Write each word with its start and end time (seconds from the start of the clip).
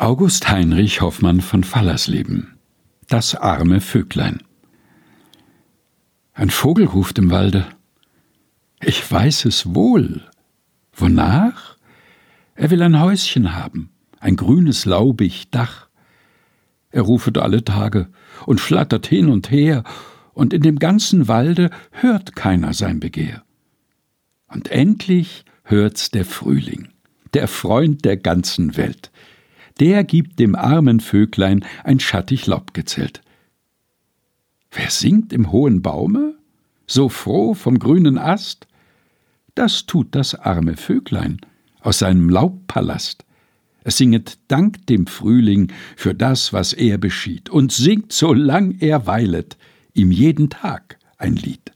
August 0.00 0.48
Heinrich 0.48 1.02
Hoffmann 1.02 1.42
von 1.42 1.62
Fallersleben 1.62 2.56
Das 3.08 3.34
arme 3.34 3.82
Vöglein 3.82 4.42
Ein 6.32 6.48
Vogel 6.48 6.86
ruft 6.86 7.18
im 7.18 7.30
Walde. 7.30 7.66
Ich 8.80 9.12
weiß 9.12 9.44
es 9.44 9.74
wohl. 9.74 10.22
Wonach? 10.94 11.76
Er 12.54 12.70
will 12.70 12.80
ein 12.80 12.98
Häuschen 12.98 13.54
haben, 13.54 13.90
ein 14.20 14.36
grünes 14.36 14.86
laubig 14.86 15.50
Dach. 15.50 15.90
Er 16.88 17.02
rufet 17.02 17.36
alle 17.36 17.62
Tage 17.62 18.08
und 18.46 18.58
flattert 18.58 19.06
hin 19.06 19.28
und 19.28 19.50
her, 19.50 19.84
und 20.32 20.54
in 20.54 20.62
dem 20.62 20.78
ganzen 20.78 21.28
Walde 21.28 21.68
hört 21.90 22.34
keiner 22.34 22.72
sein 22.72 23.00
Begehr. 23.00 23.44
Und 24.48 24.70
endlich 24.70 25.44
hört's 25.62 26.10
der 26.10 26.24
Frühling, 26.24 26.88
der 27.34 27.48
Freund 27.48 28.06
der 28.06 28.16
ganzen 28.16 28.78
Welt 28.78 29.09
der 29.80 30.04
gibt 30.04 30.38
dem 30.38 30.54
armen 30.54 31.00
Vöglein 31.00 31.64
ein 31.84 32.00
schattig 32.00 32.46
Laubgezelt. 32.46 33.22
Wer 34.70 34.90
singt 34.90 35.32
im 35.32 35.50
hohen 35.50 35.82
Baume, 35.82 36.34
so 36.86 37.08
froh 37.08 37.54
vom 37.54 37.78
grünen 37.78 38.18
Ast? 38.18 38.68
Das 39.54 39.86
tut 39.86 40.14
das 40.14 40.34
arme 40.34 40.76
Vöglein 40.76 41.40
aus 41.80 41.98
seinem 41.98 42.28
Laubpalast. 42.28 43.24
Es 43.82 43.96
singet 43.96 44.38
Dank 44.48 44.86
dem 44.86 45.06
Frühling 45.06 45.72
für 45.96 46.14
das, 46.14 46.52
was 46.52 46.74
er 46.74 46.98
beschied, 46.98 47.48
und 47.48 47.72
singt, 47.72 48.12
solang 48.12 48.76
er 48.78 49.06
weilet, 49.06 49.56
ihm 49.94 50.12
jeden 50.12 50.50
Tag 50.50 50.98
ein 51.16 51.36
Lied. 51.36 51.72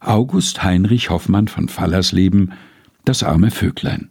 August 0.00 0.62
Heinrich 0.62 1.08
Hoffmann 1.08 1.48
von 1.48 1.68
Fallersleben 1.68 2.52
Das 3.04 3.22
arme 3.22 3.50
Vöglein 3.50 4.10